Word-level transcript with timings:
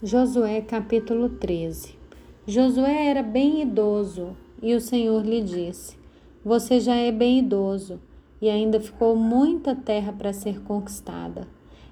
Josué 0.00 0.60
capítulo 0.60 1.28
13 1.28 1.96
Josué 2.46 3.06
era 3.08 3.20
bem 3.20 3.62
idoso 3.62 4.28
e 4.62 4.72
o 4.72 4.80
Senhor 4.80 5.26
lhe 5.26 5.40
disse: 5.40 5.96
Você 6.44 6.78
já 6.78 6.94
é 6.94 7.10
bem 7.10 7.40
idoso 7.40 8.00
e 8.40 8.48
ainda 8.48 8.78
ficou 8.78 9.16
muita 9.16 9.74
terra 9.74 10.12
para 10.12 10.32
ser 10.32 10.60
conquistada. 10.60 11.48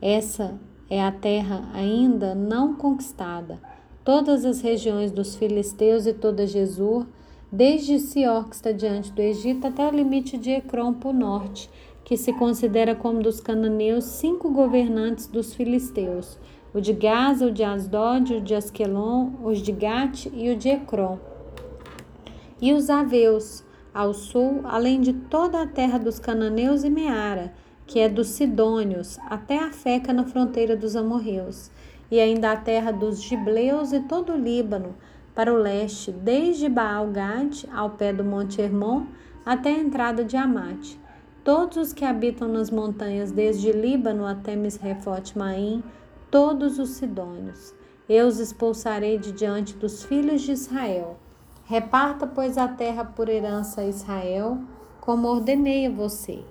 Essa 0.00 0.60
é 0.88 1.02
a 1.02 1.10
terra 1.10 1.68
ainda 1.74 2.36
não 2.36 2.76
conquistada. 2.76 3.60
Todas 4.04 4.44
as 4.44 4.60
regiões 4.60 5.10
dos 5.10 5.34
filisteus 5.34 6.06
e 6.06 6.12
toda 6.12 6.46
Jesur, 6.46 7.04
desde 7.50 7.98
Sior, 7.98 8.48
que 8.48 8.54
está 8.54 8.70
diante 8.70 9.10
do 9.10 9.20
Egito, 9.20 9.66
até 9.66 9.84
o 9.84 9.90
limite 9.90 10.38
de 10.38 10.52
Ecrom 10.52 10.94
para 10.94 11.08
o 11.08 11.12
norte, 11.12 11.68
que 12.04 12.16
se 12.16 12.32
considera 12.32 12.94
como 12.94 13.20
dos 13.20 13.40
cananeus 13.40 14.04
cinco 14.04 14.52
governantes 14.52 15.26
dos 15.26 15.52
filisteus 15.52 16.38
o 16.72 16.80
de 16.80 16.92
Gaza, 16.92 17.46
o 17.46 17.50
de 17.50 17.64
Asdod, 17.64 18.34
o 18.34 18.40
de 18.40 18.54
Asquelon, 18.54 19.30
os 19.42 19.58
de 19.58 19.72
Gate 19.72 20.26
e 20.32 20.50
o 20.50 20.56
de 20.56 20.68
Ecrom. 20.68 21.18
E 22.60 22.72
os 22.72 22.90
Aveus, 22.90 23.64
ao 23.94 24.12
sul, 24.12 24.60
além 24.64 25.00
de 25.00 25.12
toda 25.12 25.62
a 25.62 25.66
terra 25.66 25.98
dos 25.98 26.18
cananeus 26.18 26.84
e 26.84 26.90
Meara, 26.90 27.52
que 27.86 27.98
é 27.98 28.08
dos 28.08 28.28
Sidônios, 28.28 29.18
até 29.28 29.58
a 29.58 29.72
Feca 29.72 30.12
na 30.12 30.24
fronteira 30.24 30.76
dos 30.76 30.94
amorreus, 30.94 31.70
e 32.10 32.20
ainda 32.20 32.52
a 32.52 32.56
terra 32.56 32.92
dos 32.92 33.22
Gibleus 33.22 33.92
e 33.92 34.00
todo 34.00 34.32
o 34.32 34.36
Líbano, 34.36 34.94
para 35.34 35.52
o 35.52 35.56
leste, 35.56 36.10
desde 36.10 36.68
Baal-Gad, 36.68 37.64
ao 37.72 37.90
pé 37.90 38.12
do 38.12 38.24
Monte 38.24 38.60
Hermon, 38.60 39.06
até 39.46 39.70
a 39.70 39.78
entrada 39.78 40.24
de 40.24 40.36
Amate. 40.36 41.00
Todos 41.42 41.76
os 41.78 41.92
que 41.92 42.04
habitam 42.04 42.48
nas 42.48 42.70
montanhas, 42.70 43.30
desde 43.30 43.72
Líbano 43.72 44.26
até 44.26 44.54
Misrefote-Maim, 44.54 45.82
todos 46.30 46.78
os 46.78 46.90
sidônios. 46.90 47.74
Eu 48.08 48.26
os 48.26 48.38
expulsarei 48.38 49.18
de 49.18 49.32
diante 49.32 49.74
dos 49.74 50.02
filhos 50.02 50.42
de 50.42 50.52
Israel. 50.52 51.16
Reparta, 51.64 52.26
pois, 52.26 52.56
a 52.56 52.68
terra 52.68 53.04
por 53.04 53.28
herança 53.28 53.82
a 53.82 53.86
Israel, 53.86 54.58
como 55.00 55.28
ordenei 55.28 55.86
a 55.86 55.90
você. 55.90 56.42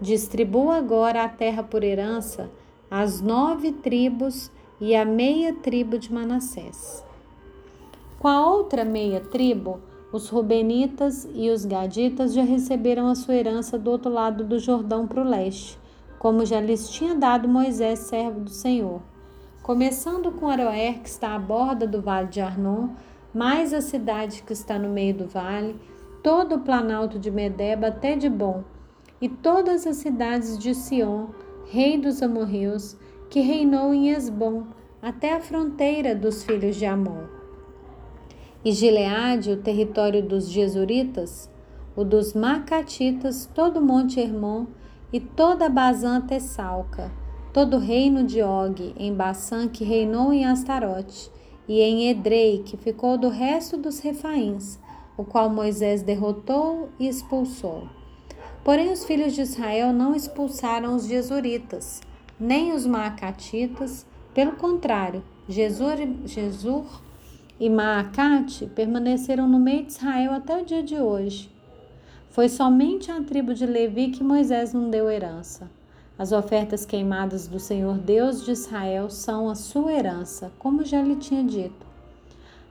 Distribua 0.00 0.76
agora 0.76 1.24
a 1.24 1.28
terra 1.28 1.62
por 1.62 1.82
herança 1.82 2.50
às 2.90 3.20
nove 3.20 3.72
tribos 3.72 4.50
e 4.80 4.94
a 4.94 5.04
meia 5.04 5.54
tribo 5.54 5.98
de 5.98 6.12
Manassés. 6.12 7.04
Com 8.18 8.28
a 8.28 8.46
outra 8.46 8.84
meia 8.84 9.20
tribo, 9.20 9.80
os 10.12 10.28
Rubenitas 10.28 11.28
e 11.34 11.50
os 11.50 11.64
Gaditas 11.64 12.32
já 12.32 12.42
receberam 12.42 13.08
a 13.08 13.14
sua 13.14 13.34
herança 13.34 13.78
do 13.78 13.90
outro 13.90 14.10
lado 14.10 14.44
do 14.44 14.58
Jordão 14.58 15.06
para 15.06 15.20
o 15.20 15.28
leste, 15.28 15.78
como 16.18 16.46
já 16.46 16.60
lhes 16.60 16.88
tinha 16.88 17.14
dado 17.14 17.48
Moisés, 17.48 18.00
servo 18.00 18.40
do 18.40 18.50
Senhor 18.50 19.00
começando 19.68 20.32
com 20.32 20.48
Aroer, 20.48 21.00
que 21.00 21.10
está 21.10 21.34
à 21.34 21.38
borda 21.38 21.86
do 21.86 22.00
vale 22.00 22.28
de 22.28 22.40
Arnon, 22.40 22.88
mais 23.34 23.74
a 23.74 23.82
cidade 23.82 24.42
que 24.42 24.54
está 24.54 24.78
no 24.78 24.88
meio 24.88 25.12
do 25.12 25.26
vale, 25.26 25.76
todo 26.22 26.54
o 26.54 26.60
planalto 26.60 27.18
de 27.18 27.30
Medeba 27.30 27.88
até 27.88 28.16
de 28.16 28.30
Bom, 28.30 28.64
e 29.20 29.28
todas 29.28 29.86
as 29.86 29.98
cidades 29.98 30.58
de 30.58 30.74
Sion, 30.74 31.26
rei 31.70 31.98
dos 31.98 32.22
amorreus, 32.22 32.96
que 33.28 33.40
reinou 33.40 33.92
em 33.92 34.08
Esbom, 34.08 34.68
até 35.02 35.34
a 35.34 35.40
fronteira 35.40 36.14
dos 36.14 36.42
filhos 36.44 36.74
de 36.74 36.86
Amon. 36.86 37.24
E 38.64 38.72
Gileade, 38.72 39.52
o 39.52 39.58
território 39.58 40.22
dos 40.22 40.48
Jesuritas, 40.48 41.50
o 41.94 42.04
dos 42.04 42.32
Macatitas, 42.32 43.44
todo 43.54 43.80
o 43.80 43.84
monte 43.84 44.18
Hermon 44.18 44.64
e 45.12 45.20
toda 45.20 45.66
a 45.66 45.68
Bazã 45.68 46.22
Tessalca, 46.22 47.12
todo 47.58 47.76
o 47.76 47.80
reino 47.80 48.22
de 48.22 48.40
Og 48.40 48.94
em 48.96 49.12
Baçã, 49.12 49.66
que 49.66 49.82
reinou 49.82 50.32
em 50.32 50.46
Astarote, 50.46 51.28
e 51.66 51.80
em 51.80 52.08
Edrei, 52.08 52.62
que 52.62 52.76
ficou 52.76 53.18
do 53.18 53.28
resto 53.28 53.76
dos 53.76 53.98
refaíns, 53.98 54.78
o 55.16 55.24
qual 55.24 55.50
Moisés 55.50 56.00
derrotou 56.00 56.88
e 57.00 57.08
expulsou. 57.08 57.88
Porém, 58.62 58.92
os 58.92 59.04
filhos 59.04 59.34
de 59.34 59.40
Israel 59.40 59.92
não 59.92 60.14
expulsaram 60.14 60.94
os 60.94 61.08
Jesuritas, 61.08 62.00
nem 62.38 62.72
os 62.72 62.86
Maacatitas, 62.86 64.06
pelo 64.32 64.52
contrário, 64.52 65.20
Jesur, 65.48 65.96
Jesur 66.26 66.84
e 67.58 67.68
Maacate 67.68 68.66
permaneceram 68.66 69.48
no 69.48 69.58
meio 69.58 69.82
de 69.82 69.94
Israel 69.94 70.30
até 70.30 70.62
o 70.62 70.64
dia 70.64 70.84
de 70.84 70.94
hoje. 70.94 71.50
Foi 72.30 72.48
somente 72.48 73.10
a 73.10 73.20
tribo 73.20 73.52
de 73.52 73.66
Levi 73.66 74.12
que 74.12 74.22
Moisés 74.22 74.72
não 74.72 74.88
deu 74.88 75.10
herança. 75.10 75.68
As 76.18 76.32
ofertas 76.32 76.84
queimadas 76.84 77.46
do 77.46 77.60
Senhor 77.60 77.96
Deus 77.96 78.44
de 78.44 78.50
Israel 78.50 79.08
são 79.08 79.48
a 79.48 79.54
sua 79.54 79.92
herança, 79.92 80.50
como 80.58 80.84
já 80.84 81.00
lhe 81.00 81.14
tinha 81.14 81.44
dito. 81.44 81.86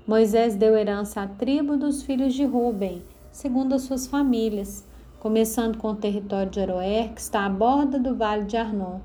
Moisés 0.06 0.58
deu 0.58 0.76
herança 0.76 1.22
à 1.22 1.28
tribo 1.28 1.78
dos 1.78 2.04
filhos 2.04 2.34
de 2.34 2.44
Ruben, 2.44 3.02
segundo 3.32 3.74
as 3.74 3.84
suas 3.84 4.06
famílias, 4.06 4.86
começando 5.18 5.78
com 5.78 5.92
o 5.92 5.96
território 5.96 6.52
de 6.52 6.60
Aroer, 6.60 7.14
que 7.14 7.22
está 7.22 7.46
à 7.46 7.50
borda 7.50 7.98
do 7.98 8.14
vale 8.16 8.44
de 8.44 8.58
Arnon, 8.58 9.00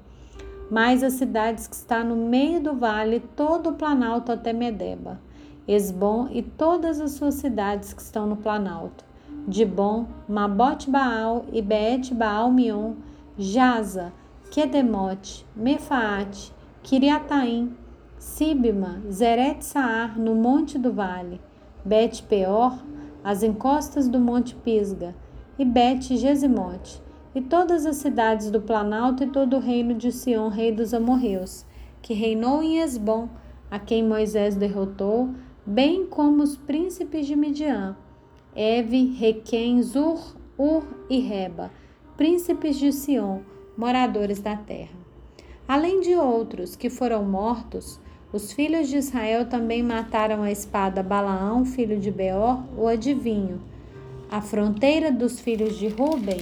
mais 0.69 1.05
as 1.05 1.13
cidades 1.13 1.69
que 1.69 1.77
está 1.77 2.03
no 2.03 2.17
meio 2.17 2.61
do 2.61 2.75
vale, 2.75 3.21
todo 3.37 3.71
o 3.71 3.75
planalto 3.75 4.33
até 4.33 4.53
Medeba, 4.53 5.21
Esbom 5.69 6.29
e 6.33 6.43
todas 6.43 7.01
as 7.01 7.13
suas 7.13 7.35
cidades 7.35 7.93
que 7.93 8.03
estão 8.03 8.27
no 8.27 8.37
planalto, 8.37 9.05
Dibon, 9.47 10.07
Mabote 10.29 10.91
Baal 10.91 11.45
e 11.53 11.63
Bet 11.63 12.13
Baal 12.13 12.51
Mion, 12.51 12.95
Jaza, 13.39 14.13
Quedemote, 14.53 15.47
Mefaate, 15.57 16.53
Kiriataim, 16.83 17.75
Sibma, 18.19 19.01
Zeret 19.11 19.65
Saar, 19.65 20.19
no 20.19 20.35
Monte 20.35 20.79
do 20.79 20.93
Vale, 20.93 21.41
Bet 21.83 22.23
Peor, 22.25 22.85
as 23.25 23.43
encostas 23.43 24.09
do 24.09 24.21
Monte 24.21 24.55
Pisga, 24.55 25.17
e 25.59 25.65
Bet 25.65 26.15
Gesimote, 26.19 27.03
e 27.35 27.41
todas 27.41 27.87
as 27.87 27.97
cidades 27.97 28.51
do 28.51 28.61
Planalto 28.61 29.25
e 29.25 29.29
todo 29.29 29.57
o 29.57 29.59
reino 29.59 29.95
de 29.95 30.13
Sião, 30.13 30.49
rei 30.49 30.71
dos 30.71 30.93
amorreus, 30.93 31.65
que 32.03 32.13
reinou 32.13 32.63
em 32.63 32.79
Esbom, 32.79 33.31
a 33.71 33.79
quem 33.79 34.07
Moisés 34.07 34.55
derrotou, 34.55 35.31
bem 35.65 36.05
como 36.05 36.43
os 36.43 36.59
príncipes 36.59 37.27
de 37.27 37.35
Midian, 37.35 37.97
Eve, 38.55 39.15
Requem, 39.19 39.83
Zur, 39.83 40.37
Ur 40.59 40.85
e 41.09 41.21
Reba, 41.21 41.71
príncipes 42.19 42.77
de 42.77 42.93
Sião, 42.93 43.51
moradores 43.77 44.41
da 44.41 44.57
terra. 44.57 45.03
Além 45.67 46.01
de 46.01 46.15
outros 46.15 46.77
que 46.77 46.91
foram 46.91 47.25
mortos, 47.25 47.99
os 48.33 48.53
filhos 48.53 48.89
de 48.89 48.97
Israel 48.97 49.47
também 49.47 49.83
mataram 49.83 50.43
a 50.43 50.51
espada 50.51 51.03
Balaão, 51.03 51.65
filho 51.65 52.01
de 52.01 52.11
Beor, 52.11 52.63
o 52.77 52.87
adivinho. 52.87 53.61
A 54.31 54.41
fronteira 54.41 55.13
dos 55.13 55.39
filhos 55.39 55.77
de 55.79 55.89
Ruben 55.89 56.41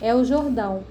é 0.00 0.14
o 0.14 0.24
Jordão 0.24 0.84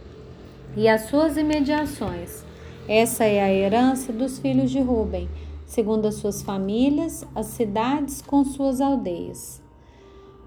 e 0.75 0.89
as 0.89 1.03
suas 1.03 1.37
imediações. 1.37 2.43
Essa 2.87 3.23
é 3.23 3.41
a 3.41 3.53
herança 3.53 4.11
dos 4.11 4.39
filhos 4.39 4.69
de 4.69 4.81
Ruben, 4.81 5.29
segundo 5.65 6.05
as 6.05 6.15
suas 6.15 6.41
famílias, 6.41 7.25
as 7.33 7.45
cidades 7.45 8.21
com 8.21 8.43
suas 8.43 8.81
aldeias. 8.81 9.62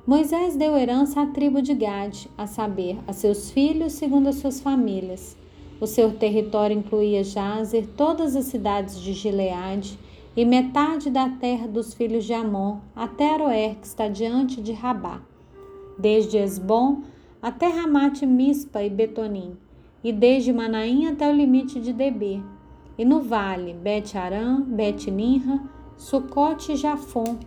Moisés 0.07 0.55
deu 0.55 0.77
herança 0.77 1.21
à 1.21 1.27
tribo 1.27 1.61
de 1.61 1.75
Gade, 1.75 2.31
a 2.39 2.47
saber, 2.47 2.97
a 3.09 3.13
seus 3.13 3.51
filhos 3.51 3.95
segundo 3.95 4.29
as 4.29 4.37
suas 4.37 4.61
famílias. 4.61 5.37
O 5.81 5.87
seu 5.87 6.13
território 6.13 6.79
incluía 6.79 7.25
Jazer, 7.25 7.89
todas 7.97 8.37
as 8.37 8.45
cidades 8.45 9.01
de 9.01 9.13
Gileade 9.13 9.99
e 10.37 10.45
metade 10.45 11.11
da 11.11 11.29
terra 11.29 11.67
dos 11.67 11.93
filhos 11.93 12.25
de 12.25 12.33
Amon, 12.33 12.79
até 12.95 13.35
Aroer, 13.35 13.75
que 13.81 13.87
está 13.89 14.07
diante 14.07 14.63
de 14.63 14.73
Rabá, 14.73 15.23
desde 15.99 16.39
Esbom 16.39 17.03
até 17.43 17.67
Ramate, 17.67 18.25
Mispa 18.25 18.85
e 18.85 18.89
Betonim, 18.89 19.57
e 20.05 20.13
desde 20.13 20.53
Manaim 20.53 21.07
até 21.09 21.29
o 21.29 21.35
limite 21.35 21.81
de 21.81 21.93
Debir, 21.93 22.45
e 22.97 23.05
no 23.05 23.23
vale 23.23 23.75
Bet-Arã, 23.75 24.61
Bet-Ninra, 24.61 25.61
Sucote 25.97 26.73
e 26.73 26.77
Jafon, 26.77 27.39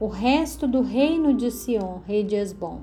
o 0.00 0.06
resto 0.06 0.68
do 0.68 0.80
reino 0.80 1.34
de 1.34 1.50
Sion, 1.50 1.98
rei 2.06 2.22
de 2.22 2.36
Esbom, 2.36 2.80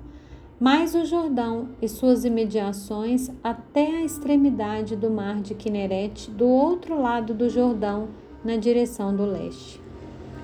mais 0.59 0.93
o 0.93 1.05
Jordão 1.05 1.69
e 1.81 1.87
suas 1.87 2.25
imediações 2.25 3.31
até 3.41 3.87
a 3.87 4.03
extremidade 4.03 4.97
do 4.97 5.09
mar 5.09 5.41
de 5.41 5.55
Quinerete, 5.55 6.29
do 6.29 6.45
outro 6.45 7.01
lado 7.01 7.33
do 7.33 7.49
Jordão, 7.49 8.09
na 8.43 8.57
direção 8.57 9.15
do 9.15 9.25
leste. 9.25 9.81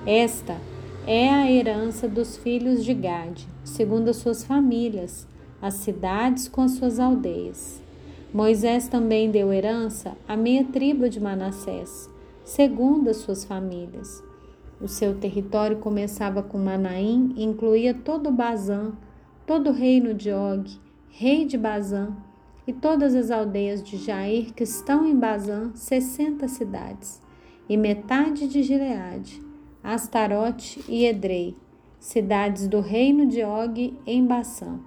Esta 0.06 0.56
é 1.06 1.30
a 1.30 1.52
herança 1.52 2.08
dos 2.08 2.38
filhos 2.38 2.86
de 2.86 2.94
Gade, 2.94 3.48
segundo 3.66 4.10
as 4.10 4.18
suas 4.18 4.44
famílias, 4.44 5.28
as 5.62 5.74
cidades 5.74 6.48
com 6.48 6.62
as 6.62 6.72
suas 6.72 7.00
aldeias. 7.00 7.82
Moisés 8.34 8.88
também 8.88 9.30
deu 9.30 9.52
herança 9.52 10.14
à 10.26 10.38
meia 10.38 10.64
tribo 10.64 11.10
de 11.10 11.20
Manassés, 11.20 12.10
segundo 12.46 13.10
as 13.10 13.18
suas 13.18 13.44
famílias. 13.44 14.31
O 14.82 14.88
seu 14.88 15.14
território 15.14 15.78
começava 15.78 16.42
com 16.42 16.58
Manaim 16.58 17.34
e 17.38 17.44
incluía 17.44 17.94
todo 17.94 18.32
Bazã, 18.32 18.94
todo 19.46 19.70
o 19.70 19.74
reino 19.74 20.12
de 20.14 20.32
Og, 20.32 20.66
rei 21.08 21.46
de 21.46 21.56
Bazã, 21.56 22.16
e 22.66 22.74
todas 22.74 23.14
as 23.14 23.30
aldeias 23.30 23.84
de 23.84 23.98
Jair 23.98 24.54
que 24.54 24.64
estão 24.64 25.06
em 25.06 25.16
Bazã, 25.16 25.72
sessenta 25.76 26.48
cidades, 26.48 27.22
e 27.70 27.78
metade 27.78 28.48
de 28.48 28.64
Gileade, 28.64 29.42
Astarote 29.84 30.84
e 30.88 31.06
Edrei, 31.06 31.56
cidades 32.00 32.68
do 32.68 32.80
reino 32.80 33.28
de 33.28 33.44
Og 33.44 34.00
em 34.06 34.26
Baçã. 34.26 34.80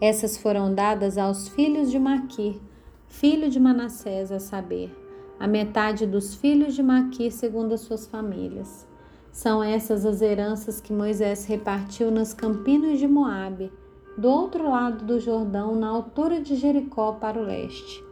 Essas 0.00 0.36
foram 0.36 0.72
dadas 0.72 1.18
aos 1.18 1.48
filhos 1.48 1.90
de 1.90 1.98
Maquir, 1.98 2.60
filho 3.08 3.48
de 3.48 3.58
Manassés, 3.58 4.30
a 4.30 4.38
saber, 4.38 4.94
a 5.38 5.46
metade 5.46 6.06
dos 6.06 6.34
filhos 6.34 6.74
de 6.74 6.82
Maquir 6.82 7.32
segundo 7.32 7.74
as 7.74 7.80
suas 7.80 8.06
famílias. 8.06 8.86
São 9.30 9.62
essas 9.62 10.06
as 10.06 10.22
heranças 10.22 10.80
que 10.80 10.92
Moisés 10.92 11.44
repartiu 11.44 12.10
nas 12.10 12.32
campinas 12.32 12.98
de 12.98 13.06
Moabe, 13.06 13.70
do 14.16 14.28
outro 14.28 14.70
lado 14.70 15.04
do 15.04 15.20
Jordão, 15.20 15.74
na 15.74 15.88
altura 15.88 16.40
de 16.40 16.56
Jericó 16.56 17.12
para 17.12 17.38
o 17.38 17.44
leste. 17.44 18.02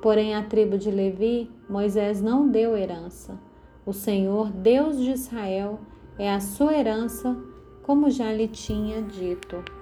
Porém, 0.00 0.34
à 0.34 0.42
tribo 0.42 0.78
de 0.78 0.90
Levi, 0.90 1.50
Moisés 1.68 2.22
não 2.22 2.48
deu 2.48 2.76
herança. 2.76 3.38
O 3.84 3.92
Senhor, 3.92 4.50
Deus 4.50 4.96
de 4.98 5.10
Israel, 5.10 5.80
é 6.18 6.32
a 6.32 6.38
sua 6.38 6.76
herança, 6.76 7.36
como 7.82 8.08
já 8.08 8.32
lhe 8.32 8.46
tinha 8.46 9.02
dito. 9.02 9.79